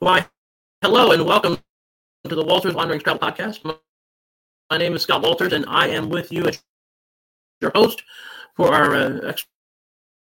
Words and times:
Why, 0.00 0.26
hello 0.80 1.12
and 1.12 1.26
welcome 1.26 1.58
to 2.26 2.34
the 2.34 2.42
Walters 2.42 2.72
Wandering 2.72 3.00
Travel 3.00 3.20
Podcast. 3.20 3.62
My 4.70 4.78
name 4.78 4.94
is 4.94 5.02
Scott 5.02 5.20
Walters, 5.20 5.52
and 5.52 5.66
I 5.68 5.88
am 5.88 6.08
with 6.08 6.32
you 6.32 6.46
as 6.46 6.64
your 7.60 7.70
host 7.74 8.02
for 8.56 8.72
our 8.72 8.94
uh, 8.94 9.34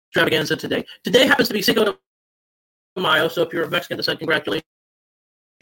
extravaganza 0.09 0.57
today. 0.57 0.85
Today 1.05 1.25
happens 1.25 1.47
to 1.47 1.55
be 1.55 1.63
Cinco 1.63 1.85
de 1.85 3.01
Mayo, 3.01 3.29
so 3.29 3.43
if 3.43 3.53
you're 3.53 3.63
of 3.63 3.71
Mexican 3.71 3.97
descent, 3.97 4.19
congratulations 4.19 4.65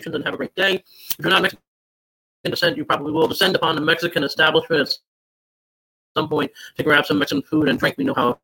and 0.06 0.24
have 0.24 0.32
a 0.32 0.38
great 0.38 0.54
day. 0.54 0.76
If 0.76 1.16
you're 1.18 1.28
not 1.28 1.42
Mexican 1.42 1.60
descent, 2.44 2.78
you 2.78 2.86
probably 2.86 3.12
will 3.12 3.28
descend 3.28 3.56
upon 3.56 3.76
a 3.76 3.82
Mexican 3.82 4.24
establishment 4.24 4.88
at 4.88 4.98
some 6.16 6.30
point 6.30 6.50
to 6.78 6.82
grab 6.82 7.04
some 7.04 7.18
Mexican 7.18 7.42
food 7.42 7.68
and 7.68 7.78
drink. 7.78 7.98
We 7.98 8.04
know 8.04 8.14
how 8.14 8.30
it 8.30 8.38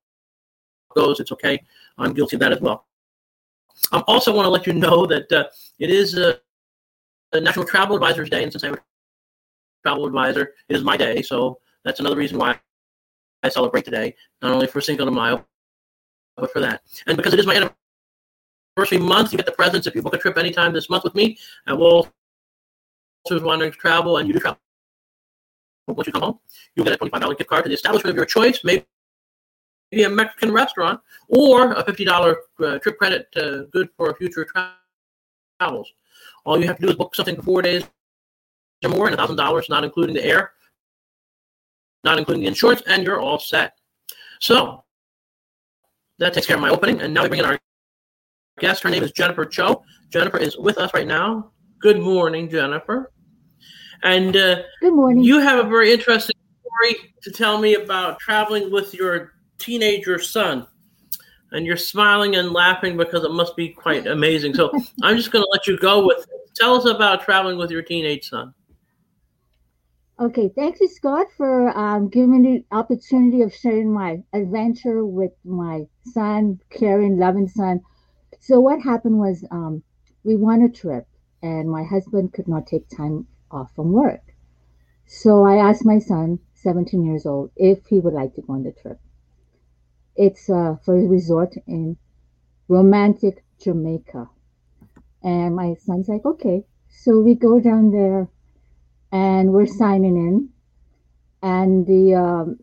goes. 0.94 1.20
It's 1.20 1.32
okay. 1.32 1.58
I'm 1.96 2.12
guilty 2.12 2.36
of 2.36 2.40
that 2.40 2.52
as 2.52 2.60
well. 2.60 2.84
I 3.92 4.00
also 4.00 4.34
want 4.34 4.46
to 4.46 4.50
let 4.50 4.66
you 4.66 4.72
know 4.72 5.06
that 5.06 5.30
uh, 5.32 5.44
it 5.78 5.90
is 5.90 6.16
uh, 6.16 6.36
a 7.32 7.40
National 7.40 7.64
Travel 7.64 7.96
Advisors 7.96 8.30
Day, 8.30 8.42
and 8.42 8.52
since 8.52 8.64
I'm 8.64 8.74
a 8.74 8.78
travel 9.84 10.06
advisor, 10.06 10.54
it 10.68 10.76
is 10.76 10.82
my 10.82 10.96
day. 10.96 11.22
So 11.22 11.58
that's 11.84 12.00
another 12.00 12.16
reason 12.16 12.38
why 12.38 12.58
I 13.42 13.48
celebrate 13.48 13.84
today, 13.84 14.14
not 14.42 14.52
only 14.52 14.66
for 14.66 14.80
Cinco 14.80 15.04
de 15.04 15.10
Mayo, 15.10 15.44
but 16.36 16.52
for 16.52 16.60
that. 16.60 16.82
And 17.06 17.16
because 17.16 17.34
it 17.34 17.40
is 17.40 17.46
my 17.46 17.70
anniversary 18.76 18.98
month, 18.98 19.32
you 19.32 19.36
get 19.36 19.46
the 19.46 19.52
presents 19.52 19.86
if 19.86 19.94
you 19.94 20.02
book 20.02 20.14
a 20.14 20.18
trip 20.18 20.38
anytime 20.38 20.72
this 20.72 20.88
month 20.88 21.04
with 21.04 21.14
me 21.14 21.38
at 21.66 21.76
Walters 21.76 22.10
Wandering 23.30 23.72
Travel, 23.72 24.18
and 24.18 24.26
you 24.26 24.34
do 24.34 24.40
travel. 24.40 24.58
Once 25.86 26.06
you 26.06 26.12
come 26.14 26.22
home, 26.22 26.38
you'll 26.74 26.86
get 26.86 26.94
a 26.94 26.98
$25 26.98 27.36
gift 27.36 27.50
card 27.50 27.64
to 27.64 27.68
the 27.68 27.74
establishment 27.74 28.10
of 28.10 28.16
your 28.16 28.24
choice, 28.24 28.60
maybe 28.64 28.86
Mexican 29.92 30.52
restaurant, 30.52 31.00
or 31.28 31.72
a 31.72 31.84
$50 31.84 32.34
uh, 32.60 32.78
trip 32.78 32.98
credit 32.98 33.28
uh, 33.36 33.62
good 33.70 33.88
for 33.96 34.14
future 34.16 34.46
travels. 35.60 35.92
All 36.44 36.60
you 36.60 36.66
have 36.66 36.76
to 36.76 36.82
do 36.82 36.88
is 36.90 36.96
book 36.96 37.14
something 37.14 37.36
for 37.36 37.42
four 37.42 37.62
days 37.62 37.84
or 38.84 38.90
more 38.90 39.08
and 39.08 39.16
$1,000, 39.16 39.70
not 39.70 39.84
including 39.84 40.14
the 40.14 40.24
air, 40.24 40.52
not 42.02 42.18
including 42.18 42.42
the 42.42 42.48
insurance, 42.48 42.82
and 42.86 43.04
you're 43.04 43.20
all 43.20 43.38
set. 43.38 43.74
So 44.40 44.84
that 46.18 46.34
takes 46.34 46.46
care 46.46 46.56
of 46.56 46.62
my 46.62 46.70
opening. 46.70 47.00
And 47.00 47.14
now 47.14 47.22
we 47.22 47.28
bring 47.28 47.40
in 47.40 47.46
our 47.46 47.58
guest. 48.58 48.82
Her 48.82 48.90
name 48.90 49.02
is 49.02 49.12
Jennifer 49.12 49.44
Cho. 49.44 49.82
Jennifer 50.10 50.38
is 50.38 50.56
with 50.56 50.78
us 50.78 50.92
right 50.94 51.06
now. 51.06 51.50
Good 51.80 51.98
morning, 51.98 52.48
Jennifer. 52.48 53.12
And 54.02 54.36
uh, 54.36 54.62
good 54.80 54.94
morning. 54.94 55.24
You 55.24 55.40
have 55.40 55.64
a 55.64 55.68
very 55.68 55.92
interesting 55.92 56.36
story 56.60 57.12
to 57.22 57.30
tell 57.30 57.58
me 57.58 57.74
about 57.74 58.18
traveling 58.18 58.70
with 58.70 58.92
your 58.92 59.32
teenager 59.58 60.18
son 60.18 60.66
and 61.54 61.64
you're 61.64 61.76
smiling 61.76 62.36
and 62.36 62.52
laughing 62.52 62.96
because 62.96 63.24
it 63.24 63.30
must 63.30 63.56
be 63.56 63.68
quite 63.68 64.06
amazing. 64.06 64.54
So 64.54 64.70
I'm 65.02 65.16
just 65.16 65.30
going 65.30 65.44
to 65.44 65.50
let 65.52 65.66
you 65.66 65.78
go 65.78 66.04
with 66.04 66.18
it. 66.18 66.54
Tell 66.54 66.74
us 66.74 66.84
about 66.84 67.22
traveling 67.22 67.56
with 67.56 67.70
your 67.70 67.82
teenage 67.82 68.28
son. 68.28 68.52
Okay, 70.20 70.48
thank 70.54 70.78
you, 70.80 70.88
Scott, 70.88 71.26
for 71.36 71.76
um, 71.76 72.08
giving 72.08 72.40
me 72.40 72.64
the 72.70 72.76
opportunity 72.76 73.42
of 73.42 73.52
sharing 73.52 73.92
my 73.92 74.22
adventure 74.32 75.04
with 75.04 75.32
my 75.44 75.86
son, 76.04 76.60
caring, 76.70 77.18
loving 77.18 77.48
son. 77.48 77.80
So 78.38 78.60
what 78.60 78.80
happened 78.80 79.18
was 79.18 79.44
um, 79.50 79.82
we 80.22 80.36
went 80.36 80.64
a 80.64 80.68
trip, 80.68 81.08
and 81.42 81.68
my 81.68 81.82
husband 81.82 82.32
could 82.32 82.46
not 82.46 82.68
take 82.68 82.88
time 82.88 83.26
off 83.50 83.74
from 83.74 83.90
work. 83.90 84.20
So 85.06 85.44
I 85.44 85.56
asked 85.56 85.84
my 85.84 85.98
son, 85.98 86.38
17 86.54 87.04
years 87.04 87.26
old, 87.26 87.50
if 87.56 87.84
he 87.86 87.98
would 87.98 88.14
like 88.14 88.34
to 88.34 88.42
go 88.42 88.52
on 88.52 88.62
the 88.62 88.72
trip. 88.72 89.00
It's 90.16 90.48
uh, 90.48 90.76
for 90.84 90.96
a 90.96 91.06
resort 91.06 91.54
in 91.66 91.96
romantic 92.68 93.44
Jamaica. 93.60 94.28
And 95.22 95.56
my 95.56 95.74
son's 95.74 96.08
like, 96.08 96.24
okay. 96.24 96.64
So 96.88 97.20
we 97.20 97.34
go 97.34 97.60
down 97.60 97.90
there 97.90 98.28
and 99.10 99.52
we're 99.52 99.66
signing 99.66 100.16
in. 100.16 100.50
And 101.42 101.86
the 101.86 102.14
um, 102.14 102.58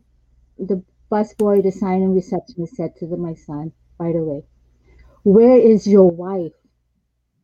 the 0.57 0.83
busboy, 1.11 1.61
the 1.61 1.71
signing 1.71 2.15
receptionist 2.15 2.75
said 2.75 2.95
to 2.97 3.07
the, 3.07 3.17
my 3.17 3.35
son 3.35 3.73
by 4.01 4.11
the 4.11 4.23
way, 4.23 4.43
where 5.23 5.59
is 5.59 5.85
your 5.85 6.09
wife? 6.09 6.57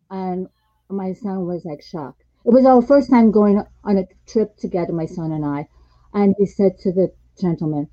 And 0.10 0.48
my 0.90 1.14
son 1.14 1.46
was 1.46 1.64
like 1.66 1.84
shocked. 1.84 2.24
It 2.46 2.52
was 2.52 2.66
our 2.66 2.82
first 2.82 3.12
time 3.12 3.30
going 3.30 3.62
on 3.84 3.98
a 3.98 4.06
trip 4.26 4.58
together, 4.58 4.92
my 4.92 5.06
son 5.06 5.32
and 5.32 5.46
I. 5.46 5.68
And 6.14 6.34
he 6.40 6.48
said 6.48 6.80
to 6.80 6.92
the 6.92 7.14
gentleman, 7.40 7.90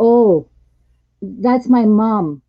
oh, 0.00 0.48
that's 1.22 1.68
my 1.68 1.84
mom. 1.84 2.42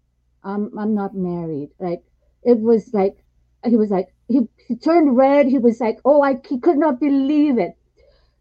I'm 0.43 0.77
I'm 0.77 0.93
not 0.95 1.15
married. 1.15 1.71
Like 1.79 2.03
it 2.43 2.59
was 2.59 2.93
like 2.93 3.23
he 3.65 3.75
was 3.75 3.89
like 3.89 4.07
he, 4.27 4.41
he 4.67 4.75
turned 4.75 5.17
red. 5.17 5.47
He 5.47 5.57
was 5.57 5.79
like, 5.79 5.99
oh, 6.05 6.21
I 6.21 6.35
he 6.47 6.59
could 6.59 6.77
not 6.77 6.99
believe 6.99 7.57
it. 7.57 7.77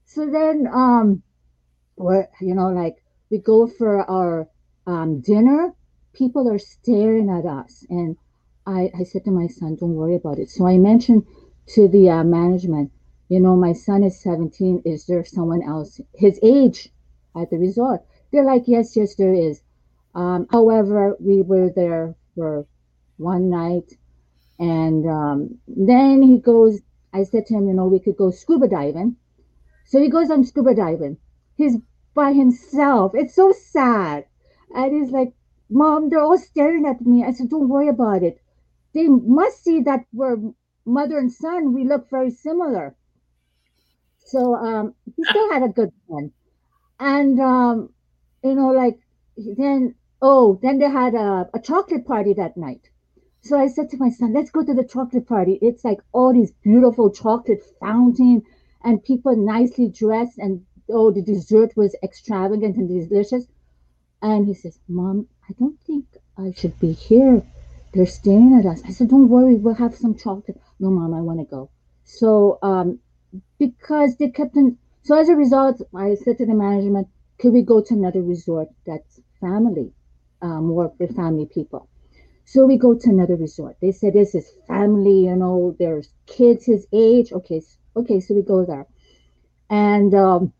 So 0.04 0.26
then 0.26 0.68
um, 0.72 1.22
we're 1.96 2.28
you 2.40 2.54
know 2.54 2.68
like 2.70 2.96
we 3.30 3.38
go 3.38 3.66
for 3.66 4.08
our 4.08 4.48
um, 4.86 5.20
dinner. 5.20 5.74
People 6.14 6.50
are 6.50 6.58
staring 6.58 7.30
at 7.30 7.46
us, 7.46 7.84
and 7.88 8.16
I 8.66 8.90
I 8.98 9.04
said 9.04 9.24
to 9.24 9.30
my 9.30 9.46
son, 9.46 9.76
don't 9.76 9.94
worry 9.94 10.16
about 10.16 10.38
it. 10.38 10.50
So 10.50 10.66
I 10.66 10.78
mentioned 10.78 11.26
to 11.74 11.88
the 11.88 12.10
uh, 12.10 12.24
management, 12.24 12.90
you 13.28 13.40
know, 13.40 13.56
my 13.56 13.72
son 13.72 14.02
is 14.02 14.20
17. 14.22 14.82
Is 14.84 15.06
there 15.06 15.24
someone 15.24 15.62
else 15.62 16.00
his 16.14 16.38
age 16.42 16.90
at 17.36 17.50
the 17.50 17.58
resort? 17.58 18.00
They're 18.32 18.44
like, 18.44 18.64
yes, 18.66 18.96
yes, 18.96 19.14
there 19.14 19.34
is. 19.34 19.60
Um, 20.18 20.48
however, 20.50 21.16
we 21.20 21.42
were 21.42 21.70
there 21.70 22.16
for 22.34 22.66
one 23.18 23.50
night, 23.50 23.92
and 24.58 25.06
um, 25.08 25.58
then 25.68 26.22
he 26.22 26.38
goes. 26.38 26.80
I 27.12 27.22
said 27.22 27.46
to 27.46 27.54
him, 27.54 27.68
you 27.68 27.74
know, 27.74 27.86
we 27.86 28.00
could 28.00 28.16
go 28.16 28.30
scuba 28.30 28.68
diving. 28.68 29.16
So 29.86 30.02
he 30.02 30.08
goes 30.10 30.30
on 30.30 30.44
scuba 30.44 30.74
diving. 30.74 31.18
He's 31.56 31.76
by 32.14 32.32
himself. 32.32 33.12
It's 33.14 33.34
so 33.34 33.52
sad. 33.52 34.26
And 34.74 34.94
he's 34.94 35.12
like, 35.12 35.34
Mom, 35.70 36.08
they're 36.08 36.20
all 36.28 36.38
staring 36.38 36.84
at 36.86 37.00
me. 37.06 37.24
I 37.24 37.32
said, 37.32 37.50
Don't 37.50 37.68
worry 37.68 37.88
about 37.88 38.22
it. 38.24 38.40
They 38.94 39.06
must 39.08 39.62
see 39.64 39.82
that 39.82 40.04
we're 40.12 40.38
mother 40.84 41.18
and 41.18 41.32
son. 41.32 41.74
We 41.74 41.84
look 41.84 42.10
very 42.10 42.30
similar. 42.30 42.96
So 44.26 44.54
um, 44.56 44.94
he 45.16 45.24
still 45.24 45.52
had 45.52 45.62
a 45.62 45.68
good 45.68 45.92
one. 46.06 46.32
And, 47.00 47.40
um, 47.40 47.90
you 48.42 48.54
know, 48.54 48.70
like, 48.70 48.98
then 49.36 49.94
Oh, 50.20 50.58
then 50.62 50.78
they 50.78 50.90
had 50.90 51.14
a, 51.14 51.48
a 51.54 51.60
chocolate 51.60 52.04
party 52.06 52.32
that 52.34 52.56
night. 52.56 52.88
So 53.40 53.58
I 53.58 53.68
said 53.68 53.88
to 53.90 53.98
my 53.98 54.10
son, 54.10 54.32
let's 54.32 54.50
go 54.50 54.64
to 54.64 54.74
the 54.74 54.84
chocolate 54.84 55.28
party. 55.28 55.58
It's 55.62 55.84
like 55.84 56.00
all 56.12 56.32
these 56.32 56.50
beautiful 56.50 57.10
chocolate 57.10 57.62
fountain 57.80 58.42
and 58.82 59.02
people 59.02 59.36
nicely 59.36 59.88
dressed 59.88 60.38
and 60.38 60.66
oh 60.90 61.12
the 61.12 61.22
dessert 61.22 61.76
was 61.76 61.94
extravagant 62.02 62.76
and 62.76 62.88
delicious. 62.88 63.46
And 64.20 64.46
he 64.46 64.54
says, 64.54 64.80
Mom, 64.88 65.28
I 65.48 65.52
don't 65.58 65.80
think 65.82 66.04
I 66.36 66.52
should 66.52 66.78
be 66.80 66.92
here. 66.92 67.42
They're 67.94 68.06
staring 68.06 68.58
at 68.58 68.66
us. 68.66 68.82
I 68.84 68.90
said, 68.90 69.08
Don't 69.08 69.28
worry, 69.28 69.54
we'll 69.54 69.74
have 69.74 69.94
some 69.94 70.16
chocolate. 70.16 70.60
No, 70.80 70.90
mom, 70.90 71.14
I 71.14 71.20
want 71.20 71.38
to 71.38 71.44
go. 71.44 71.70
So 72.04 72.58
um 72.62 72.98
because 73.58 74.16
they 74.16 74.30
kept 74.30 74.56
on 74.56 74.78
so 75.02 75.16
as 75.16 75.28
a 75.28 75.36
result, 75.36 75.80
I 75.94 76.16
said 76.16 76.38
to 76.38 76.46
the 76.46 76.54
management, 76.54 77.08
could 77.38 77.52
we 77.52 77.62
go 77.62 77.80
to 77.80 77.94
another 77.94 78.20
resort 78.22 78.68
that's 78.84 79.20
family? 79.40 79.92
More 80.46 80.92
with 80.98 81.16
family 81.16 81.46
people. 81.46 81.88
So 82.44 82.64
we 82.64 82.78
go 82.78 82.94
to 82.94 83.10
another 83.10 83.36
resort. 83.36 83.76
They 83.82 83.92
said 83.92 84.14
this 84.14 84.34
is 84.34 84.50
family, 84.66 85.26
you 85.26 85.36
know, 85.36 85.76
there's 85.78 86.08
kids 86.26 86.64
his 86.64 86.86
age. 86.94 87.30
Okay, 87.30 87.60
okay, 87.94 88.20
so 88.20 88.34
we 88.34 88.40
go 88.40 88.64
there, 88.64 88.86
and 89.68 90.14
um, 90.14 90.52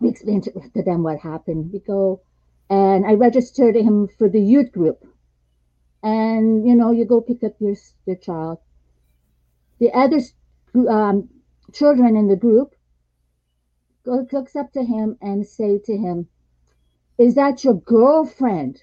we 0.00 0.08
explain 0.08 0.40
to, 0.42 0.50
to 0.50 0.82
them 0.82 1.04
what 1.04 1.20
happened. 1.20 1.72
We 1.72 1.78
go, 1.78 2.22
and 2.68 3.06
I 3.06 3.14
registered 3.14 3.76
him 3.76 4.08
for 4.18 4.28
the 4.28 4.40
youth 4.40 4.72
group, 4.72 5.04
and 6.02 6.66
you 6.66 6.74
know, 6.74 6.90
you 6.90 7.04
go 7.04 7.20
pick 7.20 7.44
up 7.44 7.54
your 7.60 7.76
your 8.06 8.16
child. 8.16 8.58
The 9.78 9.92
other 9.92 10.20
um, 10.88 11.28
children 11.72 12.16
in 12.16 12.26
the 12.26 12.36
group 12.36 12.74
go, 14.04 14.26
looks 14.32 14.56
up 14.56 14.72
to 14.72 14.82
him 14.82 15.16
and 15.22 15.46
say 15.46 15.78
to 15.84 15.96
him, 15.96 16.26
"Is 17.18 17.36
that 17.36 17.62
your 17.62 17.74
girlfriend?" 17.74 18.82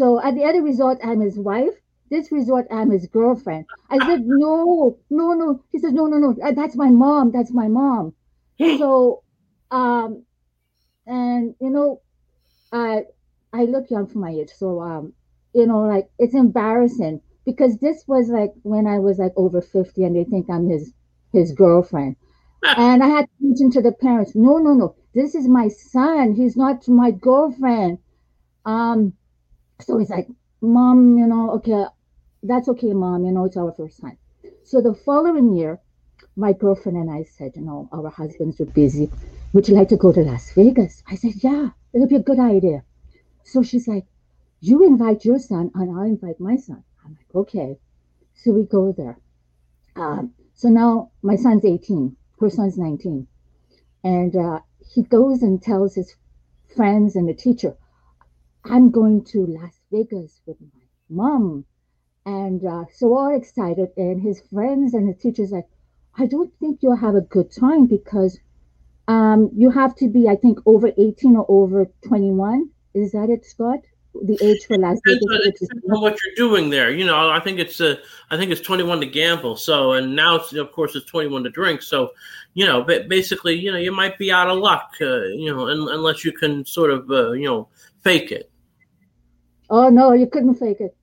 So 0.00 0.18
at 0.18 0.34
the 0.34 0.44
other 0.44 0.62
resort, 0.62 0.98
I'm 1.04 1.20
his 1.20 1.38
wife. 1.38 1.74
This 2.08 2.32
resort, 2.32 2.66
I'm 2.70 2.90
his 2.90 3.06
girlfriend. 3.06 3.66
I 3.90 3.98
said, 3.98 4.22
no, 4.24 4.96
no, 5.10 5.34
no. 5.34 5.62
He 5.72 5.78
says, 5.78 5.92
no, 5.92 6.06
no, 6.06 6.16
no. 6.16 6.34
Uh, 6.42 6.52
that's 6.52 6.74
my 6.74 6.88
mom. 6.88 7.32
That's 7.32 7.52
my 7.52 7.68
mom. 7.68 8.14
so, 8.78 9.22
um, 9.70 10.24
and 11.06 11.54
you 11.60 11.68
know, 11.68 12.00
I 12.72 13.02
I 13.52 13.64
look 13.64 13.90
young 13.90 14.06
for 14.06 14.20
my 14.20 14.30
age. 14.30 14.48
So, 14.56 14.80
um, 14.80 15.12
you 15.52 15.66
know, 15.66 15.80
like 15.80 16.08
it's 16.18 16.34
embarrassing 16.34 17.20
because 17.44 17.76
this 17.76 18.02
was 18.06 18.30
like 18.30 18.52
when 18.62 18.86
I 18.86 19.00
was 19.00 19.18
like 19.18 19.32
over 19.36 19.60
50 19.60 20.02
and 20.02 20.16
they 20.16 20.24
think 20.24 20.48
I'm 20.48 20.70
his 20.70 20.94
his 21.30 21.52
girlfriend. 21.52 22.16
and 22.78 23.02
I 23.02 23.08
had 23.08 23.26
to 23.26 23.32
mention 23.38 23.70
to 23.72 23.82
the 23.82 23.92
parents, 23.92 24.34
no, 24.34 24.56
no, 24.56 24.72
no, 24.72 24.94
this 25.14 25.34
is 25.34 25.46
my 25.46 25.68
son. 25.68 26.32
He's 26.36 26.56
not 26.56 26.88
my 26.88 27.10
girlfriend. 27.10 27.98
Um, 28.64 29.12
so 29.80 29.98
he's 29.98 30.10
like, 30.10 30.28
Mom, 30.60 31.18
you 31.18 31.26
know, 31.26 31.52
okay, 31.52 31.84
that's 32.42 32.68
okay, 32.68 32.92
Mom, 32.92 33.24
you 33.24 33.32
know, 33.32 33.46
it's 33.46 33.56
our 33.56 33.72
first 33.72 34.00
time. 34.00 34.18
So 34.64 34.80
the 34.80 34.94
following 34.94 35.54
year, 35.56 35.80
my 36.36 36.52
girlfriend 36.52 36.98
and 36.98 37.10
I 37.10 37.24
said, 37.24 37.52
you 37.56 37.62
know, 37.62 37.88
our 37.92 38.10
husbands 38.10 38.60
are 38.60 38.66
busy. 38.66 39.10
Would 39.52 39.68
you 39.68 39.74
like 39.74 39.88
to 39.88 39.96
go 39.96 40.12
to 40.12 40.20
Las 40.20 40.52
Vegas? 40.54 41.02
I 41.08 41.16
said, 41.16 41.32
yeah, 41.42 41.70
it'll 41.92 42.08
be 42.08 42.16
a 42.16 42.20
good 42.22 42.38
idea. 42.38 42.84
So 43.44 43.62
she's 43.62 43.88
like, 43.88 44.06
you 44.60 44.86
invite 44.86 45.24
your 45.24 45.38
son 45.38 45.70
and 45.74 45.90
I'll 45.98 46.04
invite 46.06 46.40
my 46.40 46.56
son. 46.56 46.84
I'm 47.04 47.12
like, 47.12 47.34
okay. 47.34 47.78
So 48.34 48.52
we 48.52 48.64
go 48.64 48.92
there. 48.96 49.18
Um, 49.96 50.34
so 50.54 50.68
now 50.68 51.12
my 51.22 51.36
son's 51.36 51.64
18, 51.64 52.16
her 52.40 52.50
son's 52.50 52.78
19. 52.78 53.26
And 54.04 54.36
uh, 54.36 54.60
he 54.94 55.02
goes 55.02 55.42
and 55.42 55.62
tells 55.62 55.94
his 55.94 56.14
friends 56.76 57.16
and 57.16 57.28
the 57.28 57.34
teacher, 57.34 57.76
I'm 58.64 58.90
going 58.90 59.24
to 59.26 59.46
Las 59.46 59.80
Vegas 59.90 60.40
with 60.46 60.60
my 60.60 60.80
mom. 61.08 61.64
And 62.26 62.64
uh, 62.64 62.84
so 62.92 63.16
all 63.16 63.34
excited. 63.34 63.88
And 63.96 64.20
his 64.20 64.42
friends 64.52 64.94
and 64.94 65.08
the 65.08 65.14
teachers 65.14 65.50
like, 65.50 65.66
I 66.16 66.26
don't 66.26 66.52
think 66.60 66.80
you'll 66.82 66.96
have 66.96 67.14
a 67.14 67.22
good 67.22 67.50
time 67.50 67.86
because 67.86 68.38
um, 69.08 69.50
you 69.56 69.70
have 69.70 69.96
to 69.96 70.08
be, 70.08 70.28
I 70.28 70.36
think, 70.36 70.58
over 70.66 70.92
18 70.96 71.36
or 71.36 71.46
over 71.48 71.86
21. 72.06 72.70
Is 72.94 73.12
that 73.12 73.30
it, 73.30 73.44
Scott? 73.44 73.80
The 74.14 74.38
age 74.42 74.66
for 74.66 74.76
Las 74.76 74.98
Vegas. 75.06 75.60
Depends 75.60 75.84
on 75.90 76.00
what 76.00 76.16
you're 76.24 76.48
doing 76.48 76.68
there. 76.68 76.90
You 76.90 77.04
know, 77.06 77.30
I 77.30 77.40
think 77.40 77.58
it's 77.58 77.80
uh, 77.80 77.96
I 78.30 78.36
think 78.36 78.50
it's 78.50 78.60
21 78.60 79.00
to 79.00 79.06
gamble. 79.06 79.56
So, 79.56 79.92
and 79.92 80.14
now, 80.14 80.36
it's, 80.36 80.52
of 80.52 80.72
course, 80.72 80.96
it's 80.96 81.06
21 81.06 81.44
to 81.44 81.50
drink. 81.50 81.80
So, 81.80 82.10
you 82.54 82.66
know, 82.66 82.82
basically, 82.82 83.54
you 83.54 83.70
know, 83.70 83.78
you 83.78 83.92
might 83.92 84.18
be 84.18 84.32
out 84.32 84.48
of 84.48 84.58
luck. 84.58 84.94
Uh, 85.00 85.22
you 85.22 85.54
know, 85.54 85.68
unless 85.68 86.24
you 86.24 86.32
can 86.32 86.66
sort 86.66 86.90
of, 86.90 87.08
uh, 87.10 87.32
you 87.32 87.46
know, 87.46 87.68
fake 88.02 88.32
it. 88.32 88.49
Oh 89.70 89.88
no, 89.88 90.12
you 90.12 90.26
couldn't 90.26 90.56
fake 90.56 90.80
it. 90.80 90.96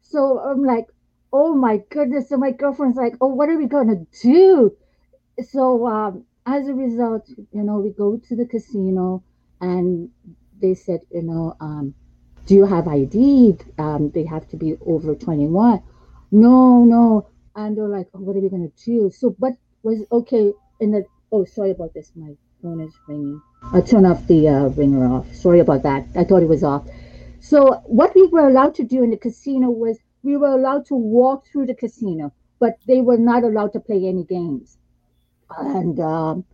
So 0.00 0.38
I'm 0.38 0.64
like, 0.64 0.86
oh 1.32 1.54
my 1.54 1.82
goodness. 1.90 2.28
So 2.28 2.36
my 2.36 2.50
girlfriend's 2.50 2.96
like, 2.96 3.14
oh, 3.20 3.28
what 3.28 3.48
are 3.48 3.58
we 3.58 3.66
gonna 3.66 4.06
do? 4.22 4.76
So 5.50 5.86
um, 5.86 6.24
as 6.46 6.68
a 6.68 6.74
result, 6.74 7.28
you 7.28 7.62
know, 7.62 7.78
we 7.78 7.90
go 7.90 8.16
to 8.28 8.36
the 8.36 8.46
casino 8.46 9.22
and 9.60 10.10
they 10.60 10.74
said, 10.74 11.00
you 11.10 11.22
know, 11.22 11.56
um, 11.60 11.94
do 12.46 12.54
you 12.54 12.66
have 12.66 12.86
ID? 12.88 13.56
Um, 13.78 14.10
they 14.10 14.24
have 14.24 14.48
to 14.48 14.56
be 14.56 14.76
over 14.86 15.14
21. 15.14 15.82
No, 16.32 16.84
no. 16.84 17.28
And 17.56 17.76
they're 17.76 17.88
like, 17.88 18.08
oh, 18.14 18.20
what 18.20 18.36
are 18.36 18.40
we 18.40 18.48
going 18.48 18.70
to 18.70 18.84
do? 18.84 19.10
So, 19.10 19.34
but 19.38 19.52
was 19.82 20.00
okay 20.10 20.52
in 20.80 20.90
the, 20.90 21.04
oh, 21.32 21.44
sorry 21.44 21.70
about 21.70 21.94
this. 21.94 22.12
My 22.16 22.32
phone 22.62 22.80
is 22.80 22.92
ringing. 23.06 23.40
I'll 23.72 23.82
turn 23.82 24.04
off 24.04 24.26
the 24.26 24.48
uh, 24.48 24.68
ringer 24.68 25.06
off. 25.06 25.32
Sorry 25.34 25.60
about 25.60 25.82
that. 25.84 26.06
I 26.16 26.24
thought 26.24 26.42
it 26.42 26.48
was 26.48 26.64
off. 26.64 26.86
So, 27.44 27.82
what 27.84 28.14
we 28.14 28.26
were 28.28 28.48
allowed 28.48 28.74
to 28.76 28.84
do 28.84 29.02
in 29.02 29.10
the 29.10 29.18
casino 29.18 29.68
was 29.68 29.98
we 30.22 30.38
were 30.38 30.48
allowed 30.48 30.86
to 30.86 30.94
walk 30.94 31.44
through 31.46 31.66
the 31.66 31.74
casino, 31.74 32.32
but 32.58 32.78
they 32.86 33.02
were 33.02 33.18
not 33.18 33.44
allowed 33.44 33.74
to 33.74 33.80
play 33.80 34.06
any 34.06 34.24
games. 34.24 34.78
And 35.58 36.00
um, 36.00 36.46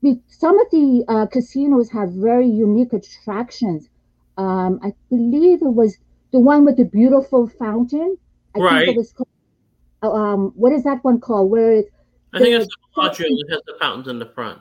we, 0.00 0.18
some 0.26 0.58
of 0.58 0.66
the 0.72 1.04
uh, 1.06 1.26
casinos 1.26 1.90
have 1.92 2.10
very 2.10 2.48
unique 2.48 2.92
attractions. 2.92 3.88
Um, 4.36 4.80
I 4.82 4.92
believe 5.10 5.62
it 5.62 5.74
was 5.82 5.96
the 6.32 6.40
one 6.40 6.64
with 6.64 6.76
the 6.76 6.86
beautiful 6.86 7.46
fountain. 7.46 8.18
I 8.56 8.58
right. 8.58 8.78
think 8.78 8.96
it 8.96 8.98
was 8.98 9.12
called, 9.12 9.28
uh, 10.02 10.10
um, 10.10 10.52
what 10.56 10.72
is 10.72 10.82
that 10.82 11.04
one 11.04 11.20
called? 11.20 11.52
Where 11.52 11.72
it's 11.72 11.90
I 12.32 12.40
think 12.40 12.56
it's 12.56 12.66
the 12.66 12.76
Bellagio 12.96 13.28
that 13.28 13.46
has 13.48 13.60
the 13.64 13.76
fountains 13.78 14.08
in 14.08 14.18
the 14.18 14.26
front. 14.26 14.60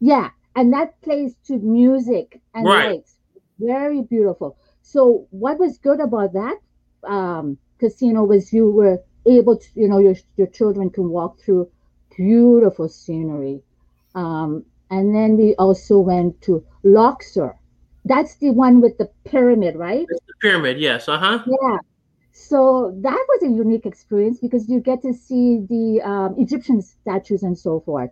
Yeah, 0.00 0.30
and 0.54 0.72
that 0.72 0.98
plays 1.02 1.34
to 1.48 1.58
music 1.58 2.40
and 2.54 2.64
right. 2.64 2.92
lights. 2.92 3.16
Very 3.58 4.00
beautiful. 4.00 4.56
So 4.86 5.26
what 5.30 5.58
was 5.58 5.78
good 5.78 5.98
about 5.98 6.32
that 6.34 6.58
um, 7.02 7.58
casino 7.80 8.22
was 8.24 8.52
you 8.52 8.70
were 8.70 9.02
able 9.26 9.56
to, 9.56 9.66
you 9.74 9.88
know, 9.88 9.98
your 9.98 10.14
your 10.36 10.46
children 10.46 10.90
can 10.90 11.08
walk 11.10 11.40
through 11.40 11.68
beautiful 12.16 12.88
scenery. 12.88 13.62
Um, 14.14 14.64
and 14.88 15.12
then 15.12 15.36
we 15.36 15.56
also 15.56 15.98
went 15.98 16.40
to 16.42 16.64
Luxor. 16.84 17.56
That's 18.04 18.36
the 18.36 18.50
one 18.50 18.80
with 18.80 18.96
the 18.98 19.10
pyramid, 19.24 19.74
right? 19.74 20.06
It's 20.08 20.26
the 20.26 20.34
pyramid, 20.40 20.78
yes. 20.78 21.08
Uh 21.08 21.18
huh. 21.18 21.42
Yeah. 21.46 21.78
So 22.32 22.94
that 23.02 23.24
was 23.28 23.42
a 23.42 23.48
unique 23.48 23.86
experience 23.86 24.38
because 24.38 24.68
you 24.68 24.78
get 24.78 25.02
to 25.02 25.12
see 25.12 25.66
the 25.68 26.00
um, 26.04 26.36
Egyptian 26.38 26.80
statues 26.80 27.42
and 27.42 27.58
so 27.58 27.80
forth. 27.80 28.10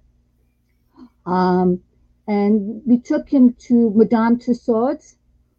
Um, 1.24 1.80
and 2.26 2.82
we 2.84 2.98
took 2.98 3.28
him 3.28 3.54
to 3.68 3.92
Madame 3.94 4.38
Tussauds. 4.38 5.14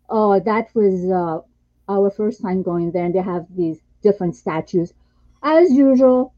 Oh, 0.09 0.39
that 0.39 0.73
was 0.75 1.09
uh, 1.09 1.41
our 1.91 2.09
first 2.11 2.41
time 2.41 2.61
going 2.63 2.91
there, 2.91 3.05
and 3.05 3.13
they 3.15 3.21
have 3.21 3.45
these 3.55 3.79
different 4.01 4.35
statues. 4.35 4.93
As 5.41 5.71
usual, 5.71 6.33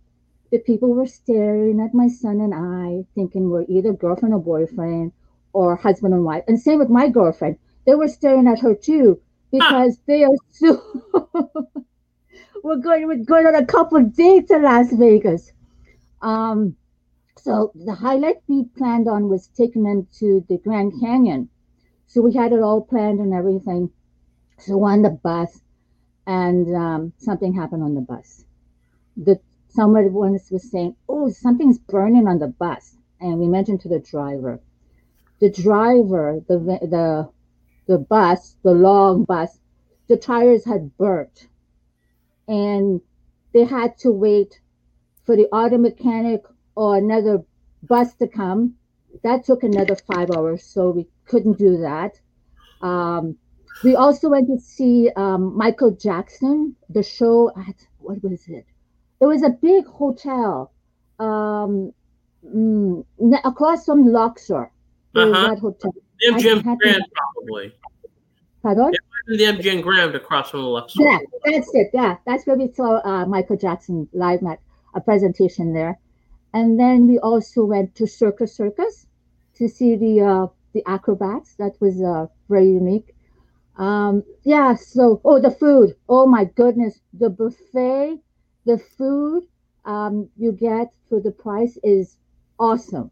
the 0.52 0.60
people 0.60 0.94
were 0.94 1.08
staring 1.08 1.80
at 1.81 1.94
my 1.94 2.08
son 2.08 2.40
and 2.42 2.54
I, 2.54 3.06
thinking 3.16 3.50
we're 3.50 3.66
either 3.68 3.94
girlfriend 3.94 4.34
or 4.34 4.40
boyfriend 4.40 5.12
or 5.54 5.75
husband 5.75 6.14
and 6.14 6.24
wife. 6.24 6.44
And 6.48 6.60
same 6.60 6.80
with 6.80 6.90
my 6.90 7.10
girlfriend. 7.10 7.58
They 7.86 7.96
were 7.96 8.08
staring 8.08 8.48
at 8.48 8.60
her 8.60 8.75
too 8.75 9.19
because 9.52 9.98
they 10.06 10.24
are 10.24 10.36
so. 10.52 10.81
we're 12.63 12.78
going. 12.78 13.08
We're 13.08 13.24
going 13.24 13.48
on 13.48 13.56
a 13.56 13.66
couple 13.66 14.02
dates 14.04 14.52
in 14.52 14.63
Las 14.63 14.92
Vegas. 14.92 15.52
Um, 16.22 16.75
so 17.38 17.72
the 17.75 17.94
highlight 17.94 18.38
we 18.48 18.66
planned 18.78 19.08
on 19.08 19.30
was 19.30 19.48
taking 19.48 19.84
them 19.84 20.08
to 20.20 20.46
the 20.50 20.58
Grand 20.58 20.94
Canyon. 21.00 21.50
So 22.07 22.21
we 22.21 22.33
had 22.33 22.54
it 22.54 22.62
all 22.62 22.81
planned 22.81 23.19
and 23.19 23.33
everything. 23.33 23.92
So 24.59 24.83
on 24.83 25.01
the 25.01 25.12
bus, 25.12 25.62
and 26.25 26.75
um, 26.75 27.13
something 27.18 27.54
happened 27.54 27.83
on 27.83 27.95
the 27.95 28.01
bus. 28.01 28.45
The 29.18 29.39
someone 29.69 30.13
once 30.13 30.50
was 30.50 30.71
saying, 30.71 30.95
"Oh, 31.07 31.30
something's 31.30 31.77
burning 31.77 32.27
on 32.27 32.39
the 32.39 32.48
bus," 32.48 32.95
and 33.19 33.39
we 33.39 33.48
mentioned 33.48 33.81
to 33.81 33.89
the 33.89 34.00
driver. 34.00 34.62
The 35.39 35.51
driver, 35.51 36.42
the 36.48 36.57
the 36.57 37.30
the 37.88 38.00
bus, 38.00 38.56
the 38.63 38.74
long 38.74 39.25
bus, 39.25 39.60
the 40.07 40.18
tires 40.18 40.65
had 40.65 40.98
burnt, 40.98 41.48
and 42.48 43.01
they 43.53 43.65
had 43.65 43.98
to 44.00 44.12
wait 44.12 44.62
for 45.24 45.36
the 45.36 45.48
auto 45.48 45.77
mechanic 45.77 46.45
or 46.75 46.95
another 46.95 47.44
bus 47.83 48.15
to 48.15 48.27
come. 48.27 48.76
That 49.24 49.46
took 49.46 49.64
another 49.64 49.96
five 49.96 50.31
hours, 50.31 50.64
so 50.64 50.92
we 50.92 51.08
couldn't 51.25 51.58
do 51.58 51.78
that. 51.78 52.19
Um, 52.81 53.38
we 53.84 53.96
also 53.96 54.30
went 54.30 54.48
to 54.48 54.60
see 54.60 55.10
um, 55.16 55.56
Michael 55.56 55.92
Jackson, 55.92 56.75
the 56.90 57.04
show 57.04 57.52
at 57.58 57.75
what 58.00 58.24
was 58.24 58.48
it? 58.48 58.66
It 59.19 59.25
was 59.25 59.44
a 59.44 59.50
big 59.50 59.86
hotel 59.86 60.72
um, 61.20 61.94
mm, 62.46 63.06
across 63.44 63.86
from 63.86 64.08
Luxor. 64.08 64.72
Uh-huh. 65.15 65.48
That 65.50 65.60
hotel. 65.60 65.94
The 66.20 66.34
MGM 66.34 66.63
Grand, 66.63 67.03
probably. 67.13 67.74
Pardon? 68.62 68.91
the 69.27 69.44
MGM 69.44 69.82
Grand 69.82 70.15
across 70.15 70.51
from 70.51 70.62
Luxor. 70.62 71.03
Yeah, 71.03 71.20
that's 71.46 71.70
it. 71.74 71.89
Yeah, 71.94 72.18
that's 72.25 72.46
where 72.46 72.56
we 72.56 72.72
saw 72.72 73.01
uh, 73.03 73.25
Michael 73.25 73.58
Jackson 73.58 74.08
live 74.13 74.44
at 74.44 74.60
a 74.96 75.01
presentation 75.01 75.74
there. 75.74 76.00
And 76.53 76.80
then 76.80 77.08
we 77.08 77.20
also 77.20 77.65
went 77.65 77.94
to 77.96 78.08
Circus 78.08 78.56
Circus 78.56 79.06
to 79.58 79.68
see 79.68 79.96
the 79.96 80.22
uh, 80.22 80.48
the 80.74 80.84
acrobats. 80.86 81.56
That 81.56 81.74
was 81.80 82.02
uh, 82.02 82.28
very 82.50 82.70
unique. 82.70 83.16
Um, 83.78 84.24
yeah. 84.44 84.76
So, 84.76 85.22
oh, 85.24 85.40
the 85.40 85.52
food. 85.52 85.96
Oh 86.10 86.28
my 86.28 86.46
goodness, 86.46 87.00
the 87.14 87.30
buffet, 87.30 88.20
the 88.66 88.78
food 88.98 89.44
um, 89.86 90.30
you 90.38 90.52
get 90.52 90.92
for 91.10 91.20
the 91.20 91.32
price 91.32 91.78
is 91.84 92.18
awesome. 92.60 93.12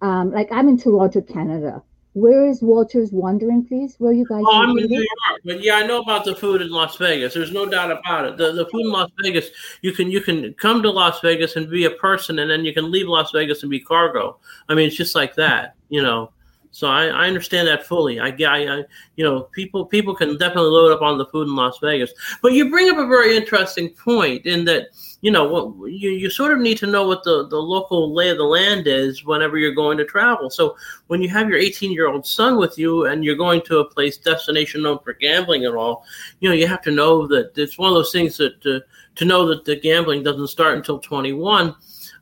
Um, 0.00 0.32
like 0.32 0.48
I'm 0.52 0.68
in 0.68 0.78
Toronto, 0.78 1.20
Canada. 1.22 1.82
Where 2.14 2.46
is 2.46 2.62
Walter's 2.62 3.10
Wandering, 3.10 3.64
please? 3.64 3.96
Where 3.98 4.12
you 4.12 4.24
guys? 4.24 4.44
Oh, 4.46 4.62
I'm 4.62 4.78
in 4.78 4.86
New 4.86 4.98
York, 4.98 5.40
but 5.44 5.60
yeah, 5.60 5.74
I 5.74 5.86
know 5.86 6.00
about 6.00 6.24
the 6.24 6.36
food 6.36 6.62
in 6.62 6.70
Las 6.70 6.96
Vegas. 6.96 7.34
There's 7.34 7.50
no 7.50 7.66
doubt 7.66 7.90
about 7.90 8.24
it. 8.24 8.36
The 8.36 8.52
the 8.52 8.66
food 8.66 8.82
in 8.82 8.92
Las 8.92 9.10
Vegas, 9.20 9.50
you 9.82 9.90
can 9.90 10.12
you 10.12 10.20
can 10.20 10.54
come 10.54 10.80
to 10.82 10.90
Las 10.90 11.20
Vegas 11.20 11.56
and 11.56 11.68
be 11.68 11.86
a 11.86 11.90
person, 11.90 12.38
and 12.38 12.48
then 12.48 12.64
you 12.64 12.72
can 12.72 12.92
leave 12.92 13.08
Las 13.08 13.32
Vegas 13.32 13.62
and 13.62 13.70
be 13.70 13.80
cargo. 13.80 14.38
I 14.68 14.74
mean, 14.74 14.86
it's 14.86 14.96
just 14.96 15.16
like 15.16 15.34
that, 15.34 15.74
you 15.88 16.02
know. 16.02 16.30
So 16.74 16.88
I, 16.88 17.06
I 17.06 17.28
understand 17.28 17.68
that 17.68 17.86
fully. 17.86 18.18
I, 18.18 18.30
I, 18.30 18.78
I, 18.78 18.84
you 19.14 19.24
know, 19.24 19.42
people 19.42 19.86
people 19.86 20.12
can 20.12 20.36
definitely 20.38 20.70
load 20.70 20.90
up 20.90 21.02
on 21.02 21.18
the 21.18 21.26
food 21.26 21.46
in 21.46 21.54
Las 21.54 21.78
Vegas. 21.80 22.12
But 22.42 22.52
you 22.52 22.68
bring 22.68 22.90
up 22.90 22.98
a 22.98 23.06
very 23.06 23.36
interesting 23.36 23.90
point 23.90 24.44
in 24.44 24.64
that 24.64 24.88
you 25.20 25.30
know 25.30 25.46
what 25.46 25.92
you, 25.92 26.10
you 26.10 26.28
sort 26.28 26.52
of 26.52 26.58
need 26.58 26.76
to 26.78 26.86
know 26.86 27.06
what 27.06 27.22
the, 27.22 27.46
the 27.46 27.56
local 27.56 28.12
lay 28.12 28.28
of 28.28 28.38
the 28.38 28.44
land 28.44 28.88
is 28.88 29.24
whenever 29.24 29.56
you're 29.56 29.72
going 29.72 29.96
to 29.96 30.04
travel 30.04 30.50
so 30.50 30.76
when 31.06 31.22
you 31.22 31.30
have 31.30 31.48
your 31.48 31.58
18 31.58 31.92
year 31.92 32.08
old 32.08 32.26
son 32.26 32.58
with 32.58 32.76
you 32.76 33.06
and 33.06 33.24
you're 33.24 33.34
going 33.34 33.62
to 33.62 33.78
a 33.78 33.88
place 33.88 34.18
destination 34.18 34.82
known 34.82 34.98
for 34.98 35.14
gambling 35.14 35.64
and 35.64 35.74
all 35.74 36.04
you 36.40 36.48
know 36.48 36.54
you 36.54 36.66
have 36.66 36.82
to 36.82 36.90
know 36.90 37.26
that 37.26 37.56
it's 37.56 37.78
one 37.78 37.88
of 37.88 37.94
those 37.94 38.12
things 38.12 38.36
that 38.36 38.60
to, 38.60 38.82
to 39.14 39.24
know 39.24 39.46
that 39.46 39.64
the 39.64 39.76
gambling 39.76 40.22
doesn't 40.22 40.48
start 40.48 40.76
until 40.76 40.98
21 40.98 41.74